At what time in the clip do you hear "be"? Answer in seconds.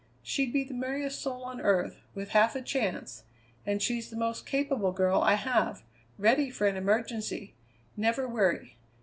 0.51-0.63